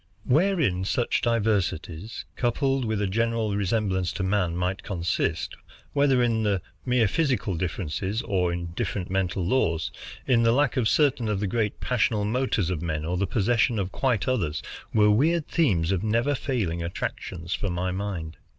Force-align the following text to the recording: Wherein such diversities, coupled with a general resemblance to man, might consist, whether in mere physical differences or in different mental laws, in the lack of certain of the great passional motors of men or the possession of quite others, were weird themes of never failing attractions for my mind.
Wherein 0.25 0.83
such 0.83 1.21
diversities, 1.21 2.25
coupled 2.35 2.85
with 2.85 3.03
a 3.03 3.05
general 3.05 3.55
resemblance 3.55 4.11
to 4.13 4.23
man, 4.23 4.55
might 4.57 4.81
consist, 4.81 5.55
whether 5.93 6.23
in 6.23 6.59
mere 6.83 7.07
physical 7.07 7.53
differences 7.55 8.23
or 8.23 8.51
in 8.51 8.71
different 8.75 9.11
mental 9.11 9.45
laws, 9.45 9.91
in 10.25 10.41
the 10.41 10.53
lack 10.53 10.75
of 10.75 10.89
certain 10.89 11.27
of 11.27 11.39
the 11.39 11.45
great 11.45 11.79
passional 11.79 12.25
motors 12.25 12.71
of 12.71 12.81
men 12.81 13.05
or 13.05 13.15
the 13.15 13.27
possession 13.27 13.77
of 13.77 13.91
quite 13.91 14.27
others, 14.27 14.63
were 14.91 15.11
weird 15.11 15.47
themes 15.47 15.91
of 15.91 16.01
never 16.03 16.33
failing 16.33 16.81
attractions 16.81 17.53
for 17.53 17.69
my 17.69 17.91
mind. 17.91 18.37